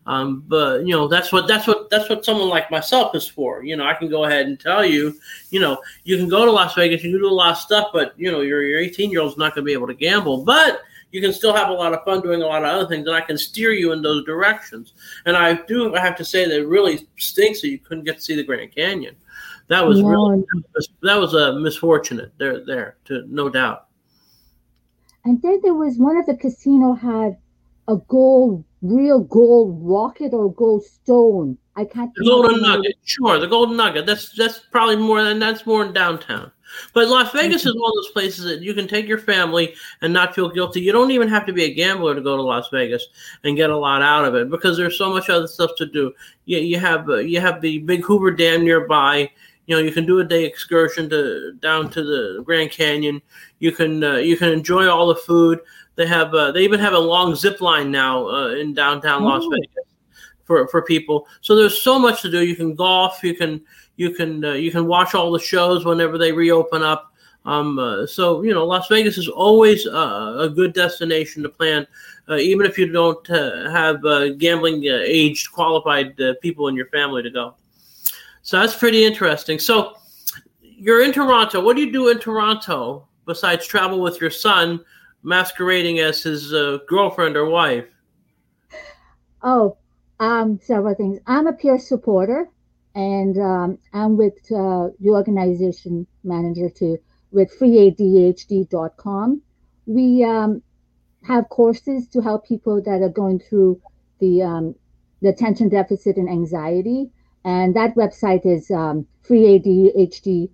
um, 0.06 0.44
but 0.49 0.85
you 0.85 0.92
know 0.92 1.06
that's 1.06 1.32
what 1.32 1.47
that's 1.47 1.66
what 1.66 1.88
that's 1.90 2.09
what 2.09 2.25
someone 2.25 2.49
like 2.49 2.71
myself 2.71 3.14
is 3.14 3.26
for. 3.26 3.62
You 3.62 3.76
know, 3.76 3.87
I 3.87 3.94
can 3.94 4.09
go 4.09 4.25
ahead 4.25 4.47
and 4.47 4.59
tell 4.59 4.85
you, 4.85 5.14
you 5.50 5.61
know, 5.61 5.80
you 6.04 6.16
can 6.16 6.28
go 6.28 6.44
to 6.44 6.50
Las 6.50 6.75
Vegas, 6.75 7.04
you 7.04 7.12
can 7.12 7.21
do 7.21 7.28
a 7.28 7.30
lot 7.30 7.52
of 7.52 7.59
stuff, 7.59 7.88
but 7.92 8.12
you 8.16 8.30
know, 8.30 8.40
your 8.40 8.62
your 8.62 8.80
18 8.80 9.11
year 9.11 9.21
old's 9.21 9.37
not 9.37 9.54
going 9.54 9.64
to 9.64 9.66
be 9.66 9.73
able 9.73 9.87
to 9.87 9.94
gamble. 9.94 10.44
But 10.44 10.80
you 11.12 11.21
can 11.21 11.32
still 11.32 11.54
have 11.54 11.68
a 11.68 11.73
lot 11.73 11.92
of 11.92 12.02
fun 12.04 12.23
doing 12.23 12.42
a 12.42 12.47
lot 12.47 12.64
of 12.64 12.68
other 12.71 12.88
things, 12.88 13.06
and 13.06 13.14
I 13.14 13.21
can 13.21 13.38
steer 13.38 13.73
you 13.73 13.92
in 13.92 14.02
those 14.02 14.25
directions. 14.25 14.94
And 15.25 15.37
I 15.37 15.54
do 15.54 15.94
I 15.94 16.00
have 16.00 16.16
to 16.16 16.25
say 16.25 16.47
that 16.47 16.61
it 16.61 16.66
really 16.66 17.06
stinks 17.18 17.61
that 17.61 17.68
you 17.68 17.78
couldn't 17.78 18.04
get 18.04 18.16
to 18.16 18.23
see 18.23 18.35
the 18.35 18.42
Grand 18.42 18.75
Canyon. 18.75 19.14
That 19.68 19.87
was 19.87 20.02
really 20.02 20.42
that 21.02 21.16
was 21.16 21.35
a 21.35 21.59
misfortunate 21.61 22.32
there 22.38 22.64
there 22.64 22.97
to 23.04 23.25
no 23.28 23.49
doubt. 23.49 23.87
And 25.25 25.40
then 25.40 25.61
there 25.62 25.75
was 25.75 25.99
one 25.99 26.16
of 26.16 26.26
the 26.26 26.37
casino 26.37 26.94
had 26.94 27.37
a 27.87 27.97
gold, 27.97 28.64
real 28.82 29.20
gold 29.20 29.78
rocket 29.80 30.34
or 30.34 30.52
gold 30.52 30.84
stone. 30.84 31.56
I 31.74 31.84
can't. 31.84 32.12
The 32.14 32.24
golden 32.24 32.60
nugget, 32.60 32.96
sure, 33.04 33.38
the 33.38 33.46
golden 33.46 33.76
nugget. 33.76 34.04
That's 34.04 34.32
that's 34.36 34.58
probably 34.70 34.96
more 34.96 35.22
than 35.22 35.38
that's 35.38 35.64
more 35.64 35.84
in 35.84 35.92
downtown. 35.92 36.52
But 36.94 37.08
Las 37.08 37.32
Vegas 37.32 37.66
is 37.66 37.74
one 37.74 37.90
of 37.90 37.94
those 37.96 38.10
places 38.12 38.44
that 38.44 38.62
you 38.62 38.74
can 38.74 38.88
take 38.88 39.06
your 39.06 39.18
family 39.18 39.74
and 40.00 40.12
not 40.12 40.34
feel 40.34 40.48
guilty. 40.48 40.80
You 40.80 40.92
don't 40.92 41.10
even 41.10 41.28
have 41.28 41.46
to 41.46 41.52
be 41.52 41.64
a 41.64 41.74
gambler 41.74 42.14
to 42.14 42.20
go 42.20 42.36
to 42.36 42.42
Las 42.42 42.68
Vegas 42.72 43.06
and 43.44 43.56
get 43.56 43.70
a 43.70 43.76
lot 43.76 44.02
out 44.02 44.24
of 44.24 44.34
it 44.34 44.50
because 44.50 44.76
there's 44.76 44.96
so 44.96 45.10
much 45.10 45.28
other 45.28 45.46
stuff 45.46 45.72
to 45.78 45.86
do. 45.86 46.12
You, 46.44 46.58
you 46.58 46.78
have 46.78 47.08
uh, 47.08 47.18
you 47.18 47.40
have 47.40 47.60
the 47.60 47.78
big 47.78 48.02
Hoover 48.04 48.30
Dam 48.30 48.64
nearby. 48.64 49.30
You 49.66 49.76
know, 49.76 49.82
you 49.82 49.92
can 49.92 50.06
do 50.06 50.18
a 50.18 50.24
day 50.24 50.44
excursion 50.44 51.08
to 51.10 51.52
down 51.60 51.90
to 51.90 52.02
the 52.02 52.42
Grand 52.42 52.70
Canyon. 52.70 53.22
You 53.58 53.72
can 53.72 54.02
uh, 54.02 54.16
you 54.16 54.36
can 54.36 54.48
enjoy 54.48 54.88
all 54.88 55.06
the 55.06 55.16
food. 55.16 55.60
They 55.96 56.06
have 56.06 56.34
uh, 56.34 56.52
they 56.52 56.62
even 56.62 56.80
have 56.80 56.94
a 56.94 56.99
long 56.99 57.34
zip 57.34 57.61
line 57.61 57.90
now 57.90 58.28
uh, 58.28 58.49
in 58.49 58.75
downtown 58.75 59.25
Las 59.25 59.44
Vegas 59.50 59.84
for 60.44 60.66
for 60.68 60.82
people. 60.82 61.26
So 61.40 61.54
there's 61.54 61.82
so 61.82 61.99
much 61.99 62.22
to 62.22 62.30
do. 62.30 62.44
You 62.44 62.56
can 62.56 62.75
golf. 62.75 63.22
You 63.22 63.34
can 63.34 63.62
you 63.96 64.11
can 64.11 64.44
uh, 64.44 64.52
you 64.52 64.70
can 64.70 64.87
watch 64.87 65.14
all 65.14 65.30
the 65.32 65.38
shows 65.38 65.84
whenever 65.84 66.18
they 66.18 66.32
reopen 66.32 66.82
up. 66.82 67.12
Um, 67.44 67.78
uh, 67.78 68.06
so 68.06 68.42
you 68.42 68.54
know, 68.54 68.64
Las 68.64 68.88
Vegas 68.88 69.18
is 69.18 69.28
always 69.28 69.87
uh, 69.87 70.37
a 70.38 70.49
good 70.49 70.72
destination 70.72 71.42
to 71.42 71.49
plan, 71.49 71.87
uh, 72.28 72.37
even 72.37 72.64
if 72.64 72.78
you 72.78 72.90
don't 72.90 73.28
uh, 73.30 73.70
have 73.70 74.04
uh, 74.04 74.30
gambling 74.34 74.84
aged 74.84 75.52
qualified 75.52 76.16
people 76.40 76.68
in 76.68 76.76
your 76.76 76.87
family 76.87 77.22
to 77.22 77.30
go. 77.30 77.54
So 78.42 78.61
that's 78.61 78.76
pretty 78.76 79.04
interesting. 79.04 79.58
So 79.58 79.94
you're 80.61 81.02
in 81.02 81.12
Toronto. 81.12 81.61
What 81.61 81.76
do 81.76 81.82
you 81.82 81.92
do 81.92 82.08
in 82.08 82.18
Toronto 82.18 83.06
besides 83.26 83.66
travel 83.66 84.00
with 84.00 84.20
your 84.20 84.30
son, 84.30 84.84
masquerading 85.22 85.98
as 85.98 86.22
his 86.22 86.52
girlfriend 86.88 87.36
or 87.36 87.48
wife? 87.48 87.86
Oh, 89.42 89.76
um, 90.20 90.60
several 90.62 90.94
things. 90.94 91.18
I'm 91.26 91.46
a 91.46 91.52
peer 91.52 91.78
supporter 91.78 92.48
and 92.94 93.38
um, 93.38 93.78
I'm 93.92 94.16
with 94.16 94.38
uh, 94.52 94.90
the 95.00 95.10
organization 95.10 96.06
manager 96.22 96.68
too 96.68 96.98
with 97.32 97.58
freeadhd.com. 97.58 99.42
We 99.86 100.22
um, 100.24 100.62
have 101.26 101.48
courses 101.48 102.06
to 102.08 102.20
help 102.20 102.46
people 102.46 102.82
that 102.82 103.02
are 103.02 103.08
going 103.08 103.40
through 103.40 103.80
the 104.20 104.42
um, 104.42 104.74
the 105.20 105.30
attention 105.30 105.68
deficit 105.68 106.16
and 106.16 106.28
anxiety, 106.28 107.10
and 107.44 107.74
that 107.76 107.94
website 107.94 108.44
is 108.46 108.70
um, 108.70 109.06
freeadhd.com. 109.28 110.50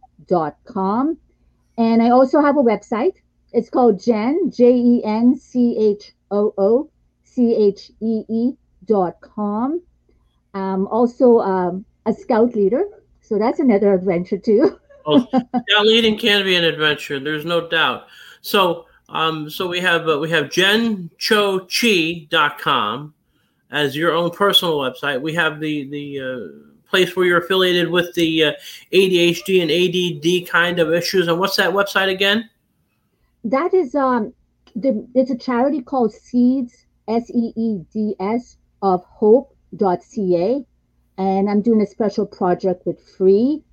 And 1.76 2.02
I 2.02 2.10
also 2.10 2.40
have 2.40 2.56
a 2.56 2.62
website. 2.62 3.16
It's 3.52 3.70
called 3.70 4.02
Jen 4.02 4.50
J 4.50 4.74
E 4.74 5.04
N 5.04 5.36
C 5.36 5.76
H 5.78 6.12
O 6.30 6.52
O 6.58 6.90
C 7.24 7.54
H 7.54 7.90
E 8.00 8.24
E 8.28 8.52
dot 8.84 9.20
com. 9.20 9.80
Um, 10.54 10.86
also, 10.88 11.38
um, 11.38 11.84
a 12.06 12.12
scout 12.12 12.54
leader. 12.54 12.84
So 13.20 13.38
that's 13.38 13.60
another 13.60 13.94
adventure 13.94 14.38
too. 14.38 14.78
oh, 15.06 15.26
scout 15.30 15.86
leading 15.86 16.18
can 16.18 16.42
be 16.44 16.56
an 16.56 16.64
adventure. 16.64 17.20
There's 17.20 17.44
no 17.44 17.68
doubt. 17.68 18.06
So, 18.40 18.86
um, 19.08 19.48
so 19.50 19.68
we 19.68 19.80
have 19.80 20.08
uh, 20.08 20.18
we 20.18 20.30
have 20.30 20.46
jenchochi.com 20.46 23.14
as 23.70 23.94
your 23.96 24.12
own 24.12 24.30
personal 24.30 24.78
website. 24.78 25.20
We 25.20 25.34
have 25.34 25.60
the 25.60 25.88
the 25.88 26.20
uh, 26.20 26.38
place 26.88 27.14
where 27.14 27.26
you're 27.26 27.38
affiliated 27.38 27.90
with 27.90 28.14
the 28.14 28.44
uh, 28.44 28.52
ADHD 28.92 29.62
and 29.62 29.70
ADD 29.70 30.48
kind 30.50 30.78
of 30.78 30.92
issues. 30.92 31.28
And 31.28 31.38
what's 31.38 31.56
that 31.56 31.70
website 31.70 32.10
again? 32.10 32.48
That 33.48 33.72
is 33.72 33.94
um, 33.94 34.34
the, 34.76 35.08
it's 35.14 35.30
a 35.30 35.38
charity 35.38 35.80
called 35.80 36.12
Seeds 36.12 36.84
S 37.08 37.30
E 37.30 37.54
E 37.56 37.78
D 37.90 38.14
S 38.20 38.58
of 38.82 39.02
Hope.ca 39.04 40.66
and 41.16 41.48
I'm 41.48 41.62
doing 41.62 41.80
a 41.80 41.86
special 41.86 42.26
project 42.26 42.84
with 42.84 43.00
freeadhd.com. 43.16 43.64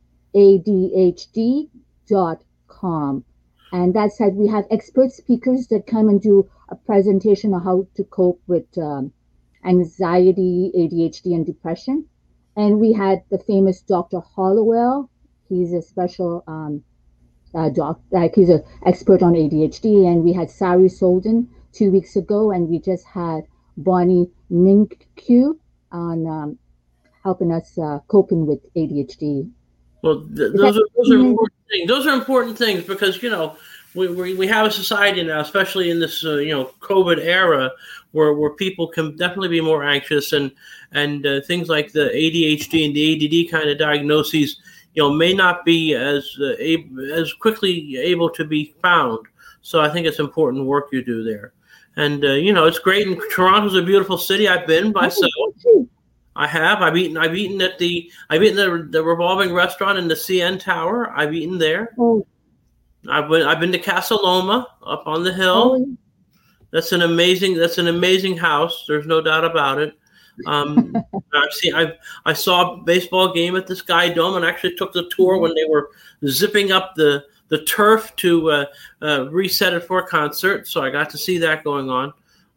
And 3.73 3.93
that 3.93 4.13
said, 4.13 4.35
we 4.35 4.47
have 4.47 4.65
expert 4.71 5.11
speakers 5.11 5.67
that 5.67 5.85
come 5.87 6.07
and 6.07 6.21
do 6.21 6.49
a 6.69 6.75
presentation 6.77 7.53
on 7.53 7.61
how 7.61 7.85
to 7.97 8.03
cope 8.05 8.41
with 8.47 8.77
um, 8.77 9.11
anxiety, 9.65 10.71
ADHD, 10.73 11.35
and 11.35 11.45
depression. 11.45 12.05
And 12.55 12.79
we 12.79 12.93
had 12.93 13.23
the 13.29 13.39
famous 13.39 13.81
Dr. 13.81 14.21
Hallowell. 14.35 15.09
He's 15.49 15.73
a 15.73 15.81
special 15.81 16.45
um, 16.47 16.85
uh, 17.55 17.69
doc, 17.69 17.99
like 18.11 18.35
he's 18.35 18.49
an 18.49 18.63
expert 18.85 19.23
on 19.23 19.33
ADHD. 19.33 20.07
And 20.07 20.23
we 20.23 20.33
had 20.33 20.49
Sari 20.49 20.89
Solden 20.89 21.47
two 21.73 21.91
weeks 21.91 22.15
ago, 22.15 22.51
and 22.51 22.69
we 22.69 22.79
just 22.79 23.05
had 23.05 23.43
Bonnie 23.77 24.29
Mincu 24.51 25.57
on 25.91 26.27
um, 26.27 26.59
helping 27.23 27.51
us 27.51 27.77
uh, 27.77 27.99
coping 28.07 28.45
with 28.45 28.59
ADHD. 28.75 29.49
Well, 30.01 30.23
th- 30.35 30.53
those, 30.53 30.77
are, 30.77 30.83
those 30.95 31.11
are 31.11 31.19
important 31.19 31.59
things. 31.69 31.87
Those 31.87 32.07
are 32.07 32.13
important 32.13 32.57
things 32.57 32.83
because 32.83 33.21
you 33.23 33.29
know 33.29 33.57
we, 33.95 34.07
we, 34.07 34.35
we 34.35 34.47
have 34.47 34.67
a 34.67 34.71
society 34.71 35.23
now, 35.23 35.39
especially 35.39 35.89
in 35.89 35.99
this 35.99 36.23
uh, 36.23 36.35
you 36.35 36.53
know 36.53 36.71
COVID 36.81 37.17
era, 37.19 37.71
where, 38.11 38.33
where 38.33 38.51
people 38.51 38.87
can 38.87 39.15
definitely 39.15 39.49
be 39.49 39.61
more 39.61 39.83
anxious 39.83 40.33
and 40.33 40.51
and 40.91 41.25
uh, 41.25 41.41
things 41.41 41.69
like 41.69 41.91
the 41.91 42.09
ADHD 42.13 42.85
and 42.85 42.95
the 42.95 43.45
ADD 43.45 43.51
kind 43.51 43.69
of 43.69 43.77
diagnoses, 43.77 44.61
you 44.95 45.03
know, 45.03 45.11
may 45.11 45.33
not 45.33 45.65
be 45.65 45.93
as 45.93 46.37
uh, 46.41 46.53
ab- 46.59 46.99
as 47.13 47.33
quickly 47.33 47.97
able 47.97 48.29
to 48.31 48.45
be 48.45 48.73
found. 48.81 49.19
So 49.61 49.81
I 49.81 49.89
think 49.89 50.07
it's 50.07 50.19
important 50.19 50.65
work 50.65 50.87
you 50.91 51.03
do 51.03 51.23
there. 51.23 51.53
And 51.97 52.23
uh, 52.23 52.33
you 52.33 52.53
know, 52.53 52.65
it's 52.65 52.79
great. 52.79 53.07
And 53.07 53.21
Toronto's 53.31 53.75
a 53.75 53.81
beautiful 53.81 54.17
city. 54.17 54.47
I've 54.47 54.67
been 54.67 54.91
by 54.91 55.03
myself. 55.03 55.31
I 56.35 56.47
have. 56.47 56.81
I've 56.81 56.97
eaten. 56.97 57.17
I've 57.17 57.35
eaten 57.35 57.61
at 57.61 57.77
the. 57.77 58.11
I've 58.29 58.43
eaten 58.43 58.57
the, 58.57 58.87
the 58.89 59.03
revolving 59.03 59.53
restaurant 59.53 59.97
in 59.97 60.07
the 60.07 60.15
CN 60.15 60.59
Tower. 60.59 61.11
I've 61.11 61.33
eaten 61.33 61.57
there. 61.57 61.93
Oh. 61.97 62.25
I've 63.09 63.29
been. 63.29 63.47
I've 63.47 63.59
been 63.59 63.71
to 63.71 63.79
Casa 63.79 64.15
Loma 64.15 64.67
up 64.85 65.03
on 65.07 65.23
the 65.23 65.33
hill. 65.33 65.77
Oh. 65.79 65.97
That's 66.71 66.91
an 66.91 67.03
amazing. 67.03 67.55
That's 67.55 67.77
an 67.77 67.87
amazing 67.87 68.37
house. 68.37 68.85
There's 68.87 69.07
no 69.07 69.21
doubt 69.21 69.45
about 69.45 69.79
it. 69.79 69.97
Um, 70.45 70.95
I've 71.33 71.51
seen. 71.51 71.75
I 71.75 71.93
I 72.25 72.33
saw 72.33 72.73
a 72.73 72.77
baseball 72.77 73.33
game 73.33 73.55
at 73.55 73.67
the 73.67 73.75
Sky 73.75 74.09
Dome 74.09 74.35
and 74.35 74.45
actually 74.45 74.75
took 74.75 74.93
the 74.93 75.09
tour 75.15 75.37
when 75.37 75.53
they 75.55 75.65
were 75.65 75.91
zipping 76.27 76.71
up 76.71 76.95
the 76.95 77.23
the 77.49 77.63
turf 77.63 78.15
to 78.17 78.51
uh, 78.51 78.65
uh, 79.01 79.27
reset 79.29 79.73
it 79.73 79.83
for 79.83 79.99
a 79.99 80.07
concert. 80.07 80.67
So 80.67 80.81
I 80.81 80.89
got 80.89 81.09
to 81.11 81.17
see 81.17 81.37
that 81.39 81.63
going 81.63 81.89
on. 81.89 82.13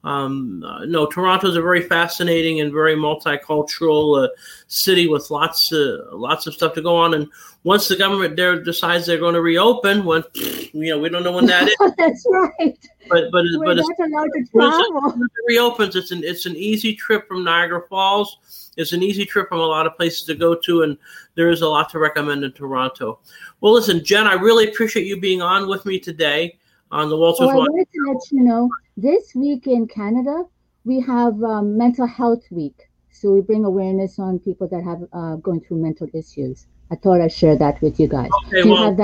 Um, 0.08 0.64
uh, 0.64 0.86
no, 0.86 1.04
Toronto 1.04 1.48
is 1.48 1.56
a 1.56 1.60
very 1.60 1.82
fascinating 1.82 2.62
and 2.62 2.72
very 2.72 2.96
multicultural 2.96 4.24
uh, 4.24 4.28
city 4.66 5.06
with 5.06 5.30
lots 5.30 5.70
of 5.70 6.00
lots 6.12 6.46
of 6.46 6.54
stuff 6.54 6.72
to 6.74 6.82
go 6.82 6.96
on. 6.96 7.12
And 7.12 7.28
once 7.64 7.88
the 7.88 7.96
government 7.96 8.34
there 8.34 8.58
decides 8.58 9.04
they're 9.04 9.18
going 9.18 9.34
to 9.34 9.42
reopen, 9.42 10.06
when 10.06 10.24
you 10.34 10.90
know 10.94 10.98
we 10.98 11.10
don't 11.10 11.24
know 11.24 11.32
when 11.32 11.44
that 11.46 11.68
is. 11.68 11.76
That's 11.98 12.26
right. 12.30 12.78
But 13.10 13.30
but 13.30 13.44
We're 13.58 13.66
but 13.66 13.78
it's, 13.80 13.90
allowed 13.98 14.30
to 14.32 14.44
travel. 14.50 15.22
It 15.22 15.30
reopens. 15.46 15.94
It's 15.94 16.10
an 16.10 16.24
it's 16.24 16.46
an 16.46 16.56
easy 16.56 16.94
trip 16.94 17.28
from 17.28 17.44
Niagara 17.44 17.82
Falls. 17.86 18.72
It's 18.78 18.94
an 18.94 19.02
easy 19.02 19.26
trip 19.26 19.50
from 19.50 19.58
a 19.58 19.66
lot 19.66 19.86
of 19.86 19.94
places 19.94 20.22
to 20.24 20.34
go 20.34 20.54
to, 20.54 20.84
and 20.84 20.96
there 21.34 21.50
is 21.50 21.60
a 21.60 21.68
lot 21.68 21.90
to 21.90 21.98
recommend 21.98 22.44
in 22.44 22.52
Toronto. 22.52 23.18
Well, 23.60 23.74
listen, 23.74 24.02
Jen, 24.02 24.26
I 24.26 24.34
really 24.34 24.70
appreciate 24.70 25.06
you 25.06 25.20
being 25.20 25.42
on 25.42 25.68
with 25.68 25.84
me 25.84 26.00
today 26.00 26.56
on 26.90 27.10
the 27.10 27.16
Walters. 27.16 27.48
Oh, 27.48 27.50
I 27.50 27.54
wanted 27.56 27.88
to 27.92 28.12
let 28.12 28.32
you 28.32 28.42
know 28.44 28.70
this 28.98 29.34
week 29.34 29.66
in 29.66 29.86
Canada 29.86 30.44
we 30.88 31.00
have 31.00 31.42
um, 31.42 31.76
Mental 31.76 32.06
Health 32.06 32.44
Week, 32.50 32.88
so 33.10 33.32
we 33.32 33.42
bring 33.42 33.66
awareness 33.66 34.18
on 34.18 34.38
people 34.38 34.66
that 34.68 34.82
have 34.82 35.02
uh, 35.12 35.36
going 35.36 35.60
through 35.60 35.82
mental 35.82 36.08
issues. 36.14 36.66
I 36.90 36.96
thought 36.96 37.20
I'd 37.20 37.30
share 37.30 37.56
that 37.56 37.82
with 37.82 38.00
you 38.00 38.08
guys. 38.08 38.30
Okay, 38.46 38.62
Do 38.62 38.70
well, 38.70 38.96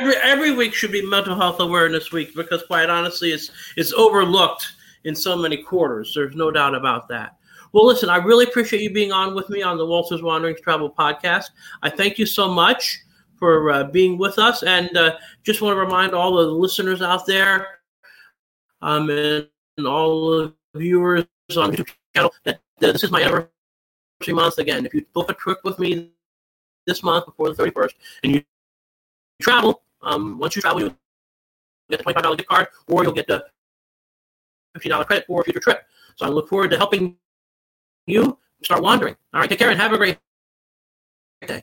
every 0.00 0.16
every 0.16 0.54
week 0.54 0.72
should 0.72 0.90
be 0.90 1.04
Mental 1.06 1.36
Health 1.36 1.60
Awareness 1.60 2.10
Week 2.12 2.34
because, 2.34 2.62
quite 2.62 2.88
honestly, 2.88 3.32
it's 3.32 3.50
it's 3.76 3.92
overlooked 3.92 4.66
in 5.04 5.14
so 5.14 5.36
many 5.36 5.58
quarters. 5.58 6.12
There's 6.14 6.34
no 6.34 6.50
doubt 6.50 6.74
about 6.74 7.08
that. 7.08 7.36
Well, 7.72 7.84
listen, 7.86 8.08
I 8.08 8.16
really 8.16 8.46
appreciate 8.46 8.80
you 8.80 8.90
being 8.90 9.12
on 9.12 9.34
with 9.34 9.50
me 9.50 9.62
on 9.62 9.76
the 9.76 9.84
Walters 9.84 10.22
Wanderings 10.22 10.62
Travel 10.62 10.90
Podcast. 10.90 11.50
I 11.82 11.90
thank 11.90 12.18
you 12.18 12.24
so 12.24 12.50
much 12.50 13.00
for 13.38 13.70
uh, 13.70 13.84
being 13.84 14.16
with 14.16 14.38
us. 14.38 14.62
And 14.62 14.96
uh, 14.96 15.16
just 15.42 15.60
want 15.60 15.76
to 15.76 15.80
remind 15.80 16.14
all 16.14 16.36
the 16.36 16.44
listeners 16.44 17.02
out 17.02 17.26
there 17.26 17.77
um, 18.82 19.10
and, 19.10 19.48
all 19.86 20.30
the 20.30 20.54
viewers 20.74 21.24
on 21.56 21.70
YouTube 21.70 21.88
channel 22.14 22.32
that, 22.44 22.60
this 22.80 23.04
is 23.04 23.12
my 23.12 23.22
anniversary 23.22 23.48
month 24.30 24.58
again. 24.58 24.84
If 24.84 24.92
you 24.92 25.06
book 25.12 25.30
a 25.30 25.34
trip 25.34 25.58
with 25.62 25.78
me 25.78 26.10
this 26.84 27.04
month 27.04 27.26
before 27.26 27.52
the 27.52 27.62
31st 27.62 27.92
and 28.24 28.34
you 28.34 28.42
travel, 29.40 29.82
um, 30.02 30.38
once 30.38 30.56
you 30.56 30.62
travel, 30.62 30.80
you'll 30.80 30.96
get 31.90 32.00
a 32.00 32.04
$25 32.04 32.38
gift 32.38 32.48
card 32.48 32.66
or 32.88 33.04
you'll 33.04 33.12
get 33.12 33.28
the 33.28 33.44
$50 34.76 35.06
credit 35.06 35.26
for 35.26 35.40
a 35.40 35.44
future 35.44 35.60
trip. 35.60 35.82
So 36.16 36.26
I 36.26 36.28
look 36.28 36.48
forward 36.48 36.70
to 36.72 36.76
helping 36.76 37.16
you 38.06 38.38
start 38.62 38.82
wandering. 38.82 39.16
All 39.32 39.40
right, 39.40 39.48
take 39.48 39.58
care 39.58 39.70
and 39.70 39.80
have 39.80 39.92
a 39.92 39.98
great 39.98 40.18
day. 41.46 41.62